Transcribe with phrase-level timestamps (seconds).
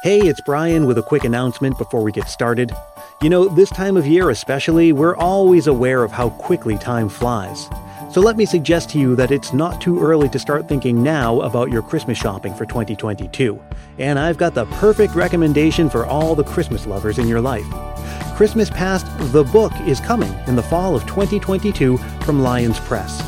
[0.00, 2.70] Hey, it's Brian with a quick announcement before we get started.
[3.20, 7.68] You know, this time of year especially, we're always aware of how quickly time flies.
[8.12, 11.40] So let me suggest to you that it's not too early to start thinking now
[11.40, 13.60] about your Christmas shopping for 2022.
[13.98, 17.66] And I've got the perfect recommendation for all the Christmas lovers in your life.
[18.36, 23.20] Christmas Past, the book is coming in the fall of 2022 from Lyons Press.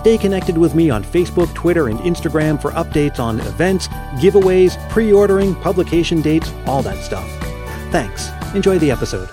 [0.00, 3.86] Stay connected with me on Facebook, Twitter, and Instagram for updates on events,
[4.16, 7.28] giveaways, pre ordering, publication dates, all that stuff.
[7.92, 8.30] Thanks.
[8.54, 9.28] Enjoy the episode.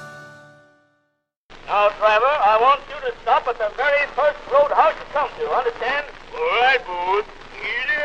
[1.67, 5.49] Now, driver, I want you to stop at the very first roadhouse you come to,
[5.55, 6.05] understand?
[6.35, 7.25] All right, Booth.
[7.63, 8.03] Easy.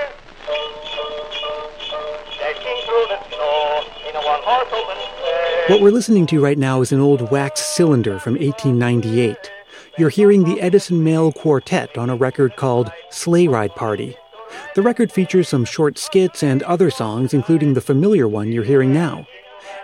[2.38, 5.74] Dashing through the snow in a one-horse open sleigh.
[5.74, 9.50] What we're listening to right now is an old wax cylinder from 1898
[9.98, 14.16] you're hearing the Edison Male Quartet on a record called Sleigh Ride Party.
[14.74, 18.92] The record features some short skits and other songs, including the familiar one you're hearing
[18.92, 19.26] now.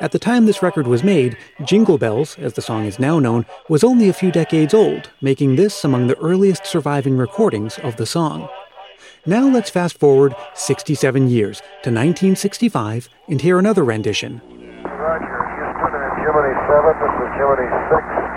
[0.01, 3.47] At the time this record was made, Jingle Bells, as the song is now known,
[3.69, 8.07] was only a few decades old, making this among the earliest surviving recordings of the
[8.07, 8.49] song.
[9.27, 14.41] Now let's fast forward 67 years to 1965 and hear another rendition.
[14.85, 18.29] Roger, Houston and Gemini 7, this is Gemini 6.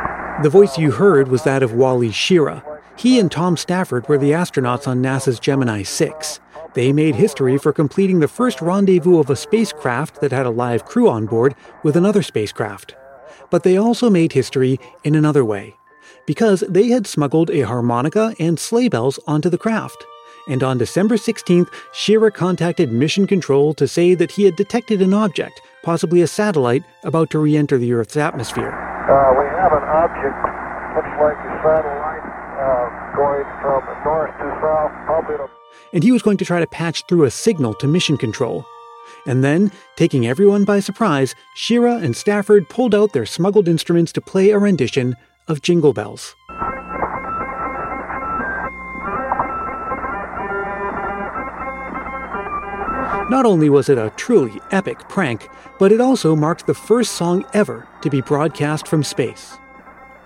[0.41, 2.63] The voice you heard was that of Wally Schirra.
[2.97, 6.39] He and Tom Stafford were the astronauts on NASA's Gemini 6.
[6.73, 10.85] They made history for completing the first rendezvous of a spacecraft that had a live
[10.85, 11.53] crew on board
[11.83, 12.95] with another spacecraft.
[13.51, 15.75] But they also made history in another way,
[16.25, 20.03] because they had smuggled a harmonica and sleigh bells onto the craft.
[20.47, 25.13] And on December 16th, Schirra contacted Mission Control to say that he had detected an
[25.13, 28.90] object, possibly a satellite, about to re enter the Earth's atmosphere.
[29.01, 30.37] Uh, we have an object,
[30.95, 32.25] looks like a satellite,
[32.61, 35.49] uh, going from north to south, probably to...
[35.93, 38.65] And he was going to try to patch through a signal to mission control.
[39.25, 44.21] And then, taking everyone by surprise, Schirra and Stafford pulled out their smuggled instruments to
[44.21, 45.15] play a rendition
[45.47, 46.35] of Jingle Bells.
[53.31, 55.47] Not only was it a truly epic prank,
[55.79, 59.57] but it also marked the first song ever to be broadcast from space.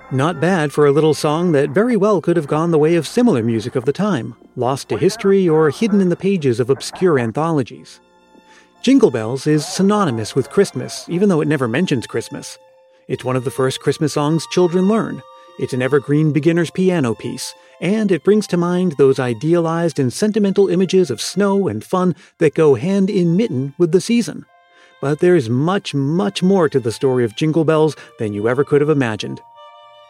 [0.09, 3.05] Not bad for a little song that very well could have gone the way of
[3.05, 7.19] similar music of the time, lost to history or hidden in the pages of obscure
[7.19, 7.99] anthologies.
[8.81, 12.57] Jingle Bells is synonymous with Christmas, even though it never mentions Christmas.
[13.07, 15.21] It's one of the first Christmas songs children learn.
[15.57, 20.67] It's an evergreen beginner's piano piece, and it brings to mind those idealized and sentimental
[20.67, 24.45] images of snow and fun that go hand in mitten with the season.
[24.99, 28.65] But there is much, much more to the story of Jingle Bells than you ever
[28.65, 29.39] could have imagined.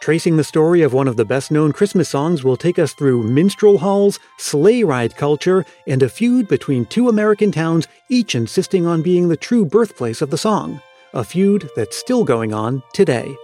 [0.00, 3.22] Tracing the story of one of the best known Christmas songs will take us through
[3.22, 9.00] minstrel halls, sleigh ride culture, and a feud between two American towns, each insisting on
[9.00, 10.80] being the true birthplace of the song.
[11.14, 13.36] A feud that's still going on today.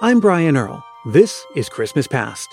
[0.00, 0.82] I'm Brian Earl.
[1.04, 2.48] This is Christmas Past.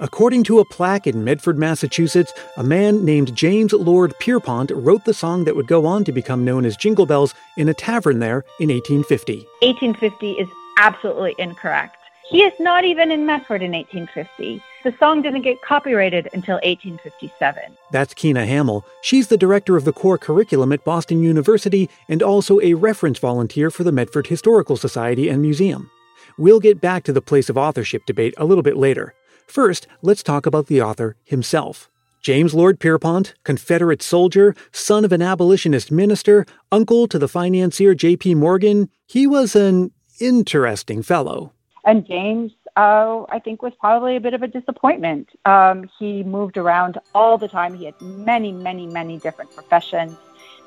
[0.00, 5.14] According to a plaque in Medford, Massachusetts, a man named James Lord Pierpont wrote the
[5.14, 8.44] song that would go on to become known as Jingle Bells in a tavern there
[8.58, 9.46] in 1850.
[9.62, 11.97] 1850 is absolutely incorrect.
[12.30, 14.62] He is not even in Medford in 1850.
[14.84, 17.62] The song didn't get copyrighted until 1857.
[17.90, 18.84] That's Kyna Hamill.
[19.00, 23.70] She's the director of the core curriculum at Boston University and also a reference volunteer
[23.70, 25.90] for the Medford Historical Society and Museum.
[26.36, 29.14] We'll get back to the place of authorship debate a little bit later.
[29.46, 31.88] First, let's talk about the author himself.
[32.20, 38.34] James Lord Pierpont, Confederate soldier, son of an abolitionist minister, uncle to the financier J.P.
[38.34, 41.54] Morgan, he was an interesting fellow.
[41.88, 45.30] And James, uh, I think, was probably a bit of a disappointment.
[45.46, 47.72] Um, he moved around all the time.
[47.72, 50.14] He had many, many, many different professions.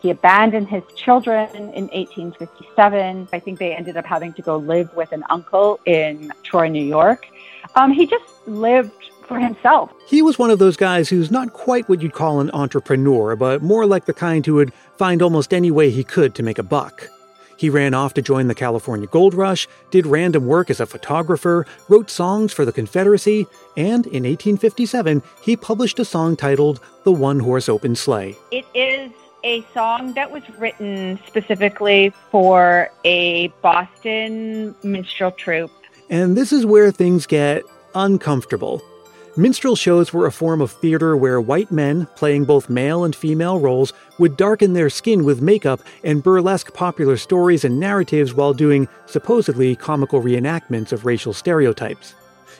[0.01, 3.27] He abandoned his children in 1857.
[3.31, 6.83] I think they ended up having to go live with an uncle in Troy, New
[6.83, 7.27] York.
[7.75, 9.91] Um, he just lived for himself.
[10.07, 13.61] He was one of those guys who's not quite what you'd call an entrepreneur, but
[13.61, 16.63] more like the kind who would find almost any way he could to make a
[16.63, 17.11] buck.
[17.61, 21.67] He ran off to join the California Gold Rush, did random work as a photographer,
[21.89, 23.45] wrote songs for the Confederacy,
[23.77, 28.35] and in 1857, he published a song titled The One Horse Open Sleigh.
[28.49, 29.11] It is
[29.43, 35.69] a song that was written specifically for a Boston minstrel troupe.
[36.09, 37.61] And this is where things get
[37.93, 38.81] uncomfortable.
[39.37, 43.59] Minstrel shows were a form of theater where white men, playing both male and female
[43.59, 48.89] roles, would darken their skin with makeup and burlesque popular stories and narratives while doing
[49.05, 52.13] supposedly comical reenactments of racial stereotypes.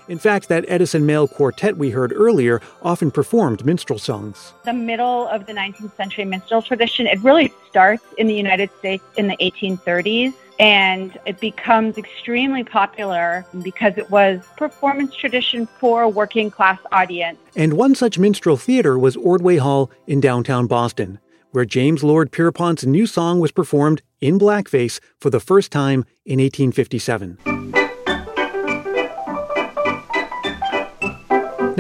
[0.08, 4.54] In fact, that Edison Male Quartet we heard earlier often performed minstrel songs.
[4.66, 9.04] The middle of the 19th century minstrel tradition, it really starts in the United States
[9.18, 16.10] in the 1830s and it becomes extremely popular because it was performance tradition for a
[16.10, 17.40] working class audience.
[17.56, 21.20] And one such minstrel theater was Ordway Hall in downtown Boston,
[21.50, 26.40] where James Lord Pierpont's new song was performed in blackface for the first time in
[26.40, 27.81] 1857.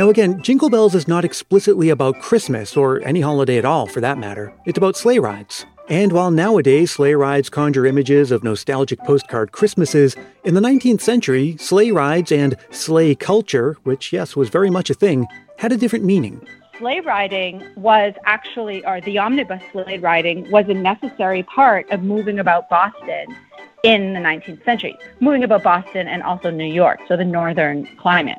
[0.02, 4.02] Now, again, Jingle Bells is not explicitly about Christmas or any holiday at all, for
[4.02, 4.52] that matter.
[4.66, 5.64] It's about sleigh rides.
[5.90, 11.56] And while nowadays sleigh rides conjure images of nostalgic postcard Christmases, in the 19th century,
[11.58, 15.28] sleigh rides and sleigh culture, which, yes, was very much a thing,
[15.60, 16.48] had a different meaning.
[16.80, 22.40] Sleigh riding was actually, or the omnibus sleigh riding was a necessary part of moving
[22.40, 23.28] about Boston
[23.84, 28.38] in the 19th century, moving about Boston and also New York, so the northern climate.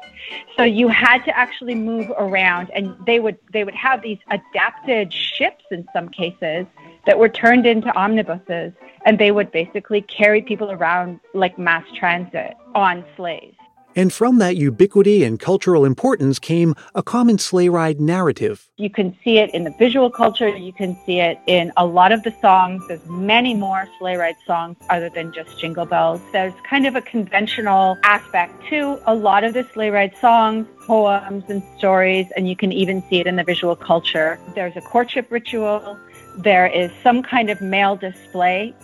[0.56, 5.12] So you had to actually move around, and they would they would have these adapted
[5.12, 6.66] ships in some cases
[7.06, 8.72] that were turned into omnibuses,
[9.04, 13.54] and they would basically carry people around like mass transit on sleighs.
[13.94, 18.70] And from that ubiquity and cultural importance came a common sleigh ride narrative.
[18.78, 22.10] You can see it in the visual culture, you can see it in a lot
[22.10, 22.82] of the songs.
[22.88, 26.22] There's many more sleigh ride songs other than just Jingle Bells.
[26.32, 31.44] There's kind of a conventional aspect to a lot of the sleigh ride songs, poems,
[31.48, 34.38] and stories, and you can even see it in the visual culture.
[34.54, 35.98] There's a courtship ritual,
[36.38, 38.74] there is some kind of male display,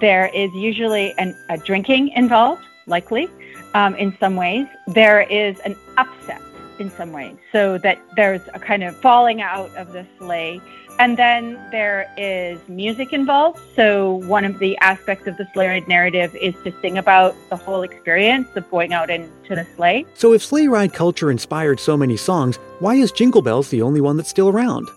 [0.00, 3.28] there is usually an, a drinking involved, likely
[3.74, 4.66] um, in some ways.
[4.86, 6.42] There is an upset
[6.78, 10.60] in some ways, so that there's a kind of falling out of the sleigh.
[10.98, 13.60] And then there is music involved.
[13.74, 17.56] So one of the aspects of the sleigh ride narrative is to sing about the
[17.56, 20.06] whole experience of going out into the sleigh.
[20.14, 24.00] So if sleigh ride culture inspired so many songs, why is Jingle Bells the only
[24.00, 24.88] one that's still around?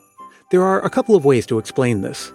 [0.51, 2.31] There are a couple of ways to explain this.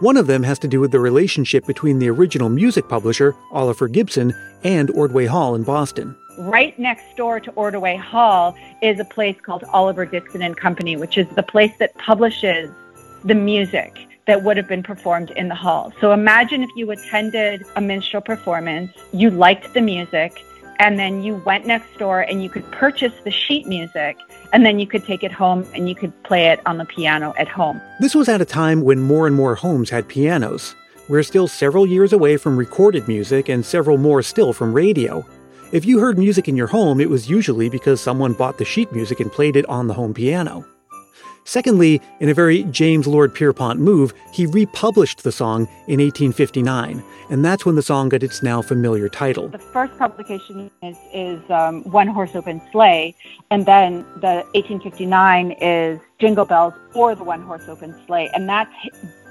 [0.00, 3.88] One of them has to do with the relationship between the original music publisher, Oliver
[3.88, 6.14] Ditson, and Ordway Hall in Boston.
[6.38, 11.18] Right next door to Ordway Hall is a place called Oliver Ditson and Company, which
[11.18, 12.70] is the place that publishes
[13.24, 15.92] the music that would have been performed in the hall.
[16.00, 20.44] So imagine if you attended a minstrel performance, you liked the music,
[20.78, 24.16] and then you went next door and you could purchase the sheet music
[24.52, 27.34] and then you could take it home and you could play it on the piano
[27.38, 27.80] at home.
[28.00, 30.74] This was at a time when more and more homes had pianos.
[31.08, 35.24] We're still several years away from recorded music and several more still from radio.
[35.72, 38.92] If you heard music in your home, it was usually because someone bought the sheet
[38.92, 40.64] music and played it on the home piano.
[41.48, 47.42] Secondly, in a very James Lord Pierpont move, he republished the song in 1859, and
[47.42, 49.48] that's when the song got its now familiar title.
[49.48, 53.14] The first publication is, is um, One Horse Open Sleigh,
[53.50, 58.70] and then the 1859 is Jingle Bells or the One Horse Open Sleigh, and that's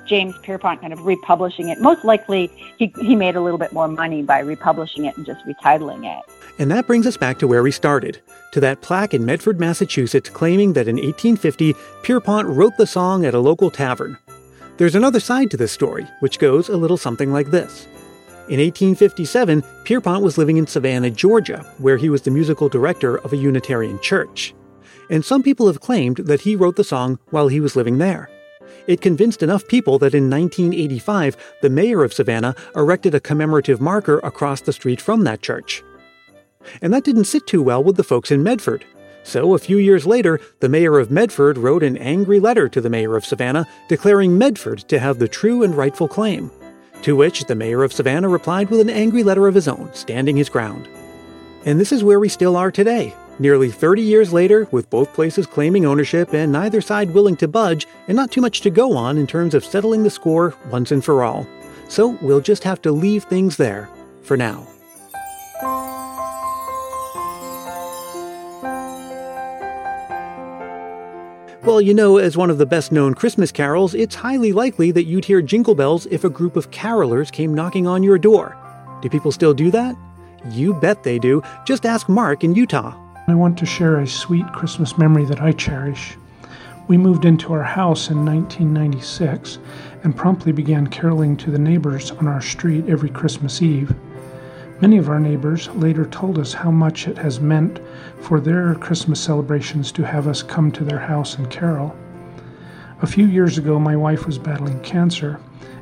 [0.07, 1.79] James Pierpont kind of republishing it.
[1.79, 2.47] Most likely,
[2.79, 6.25] he, he made a little bit more money by republishing it and just retitling it.
[6.59, 8.21] And that brings us back to where we started,
[8.51, 13.35] to that plaque in Medford, Massachusetts, claiming that in 1850, Pierpont wrote the song at
[13.35, 14.17] a local tavern.
[14.77, 17.87] There's another side to this story, which goes a little something like this.
[18.49, 23.33] In 1857, Pierpont was living in Savannah, Georgia, where he was the musical director of
[23.33, 24.55] a Unitarian church.
[25.09, 28.29] And some people have claimed that he wrote the song while he was living there.
[28.87, 34.19] It convinced enough people that in 1985, the mayor of Savannah erected a commemorative marker
[34.19, 35.83] across the street from that church.
[36.81, 38.85] And that didn't sit too well with the folks in Medford.
[39.23, 42.89] So, a few years later, the mayor of Medford wrote an angry letter to the
[42.89, 46.49] mayor of Savannah declaring Medford to have the true and rightful claim.
[47.01, 50.37] To which the mayor of Savannah replied with an angry letter of his own, standing
[50.37, 50.87] his ground.
[51.65, 53.13] And this is where we still are today.
[53.39, 57.85] Nearly 30 years later, with both places claiming ownership and neither side willing to budge,
[58.07, 61.03] and not too much to go on in terms of settling the score once and
[61.03, 61.45] for all.
[61.89, 63.89] So we'll just have to leave things there
[64.23, 64.67] for now.
[71.67, 75.03] Well, you know, as one of the best known Christmas carols, it's highly likely that
[75.03, 78.55] you'd hear jingle bells if a group of carolers came knocking on your door.
[79.01, 79.97] Do people still do that?
[80.49, 81.43] You bet they do.
[81.65, 82.95] Just ask Mark in Utah.
[83.27, 86.15] I want to share a sweet Christmas memory that I cherish.
[86.87, 89.59] We moved into our house in 1996
[90.05, 93.93] and promptly began caroling to the neighbors on our street every Christmas Eve.
[94.79, 97.79] Many of our neighbors later told us how much it has meant
[98.21, 101.95] for their Christmas celebrations to have us come to their house and carol.
[103.01, 105.39] A few years ago, my wife was battling cancer,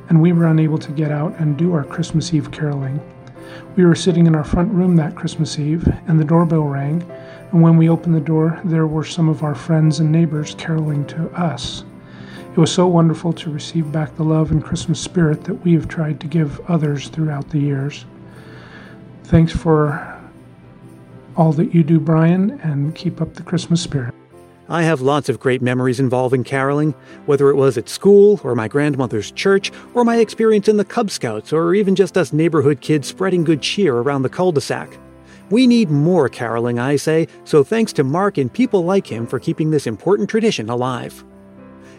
[0.08, 2.98] and we were unable to get out and do our Christmas Eve caroling.
[3.76, 7.04] We were sitting in our front room that Christmas Eve, and the doorbell rang,
[7.52, 11.04] And when we opened the door, there were some of our friends and neighbors caroling
[11.08, 11.84] to us.
[12.52, 15.86] It was so wonderful to receive back the love and Christmas spirit that we have
[15.86, 18.06] tried to give others throughout the years.
[19.26, 20.20] Thanks for
[21.36, 24.14] all that you do, Brian, and keep up the Christmas spirit.
[24.68, 26.92] I have lots of great memories involving caroling,
[27.26, 31.10] whether it was at school, or my grandmother's church, or my experience in the Cub
[31.10, 34.96] Scouts, or even just us neighborhood kids spreading good cheer around the cul de sac.
[35.50, 39.40] We need more caroling, I say, so thanks to Mark and people like him for
[39.40, 41.24] keeping this important tradition alive.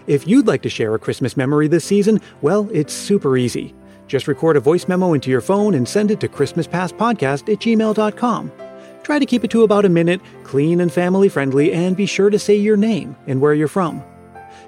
[0.08, 3.74] If you'd like to share a Christmas memory this season, well, it's super easy.
[4.08, 8.52] Just record a voice memo into your phone and send it to ChristmasPastPodcast at gmail.com.
[9.04, 12.30] Try to keep it to about a minute, clean and family friendly, and be sure
[12.30, 14.04] to say your name and where you're from.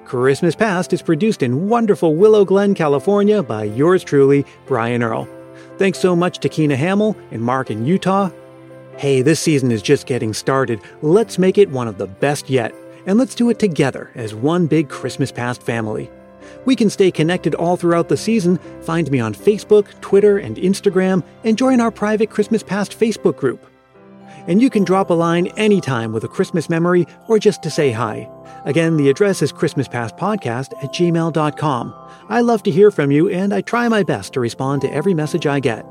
[0.05, 5.27] Christmas Past is produced in wonderful Willow Glen, California by yours truly, Brian Earl.
[5.77, 8.29] Thanks so much to Kyna Hamill and Mark in Utah.
[8.98, 10.81] Hey, this season is just getting started.
[11.01, 12.74] Let's make it one of the best yet,
[13.05, 16.10] and let's do it together as one big Christmas Past family.
[16.65, 18.58] We can stay connected all throughout the season.
[18.82, 23.65] Find me on Facebook, Twitter, and Instagram, and join our private Christmas Past Facebook group
[24.50, 27.91] and you can drop a line anytime with a Christmas memory or just to say
[27.91, 28.27] hi.
[28.65, 31.96] Again, the address is ChristmasPastPodcast at gmail.com.
[32.29, 35.13] I love to hear from you, and I try my best to respond to every
[35.13, 35.86] message I get.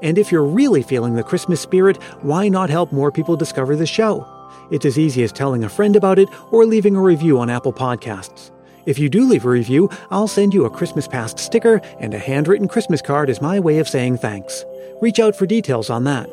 [0.00, 3.86] And if you're really feeling the Christmas spirit, why not help more people discover the
[3.86, 4.26] show?
[4.70, 7.72] It's as easy as telling a friend about it or leaving a review on Apple
[7.72, 8.50] Podcasts.
[8.88, 12.18] If you do leave a review, I'll send you a Christmas Past sticker and a
[12.18, 14.64] handwritten Christmas card as my way of saying thanks.
[15.02, 16.30] Reach out for details on that.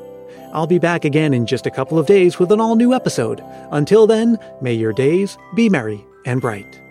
[0.53, 3.43] I'll be back again in just a couple of days with an all new episode.
[3.71, 6.85] Until then, may your days be merry and bright.